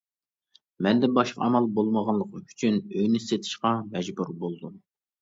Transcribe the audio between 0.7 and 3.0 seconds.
مەندە باشقا ئامال بولمىغانلىقى ئۈچۈن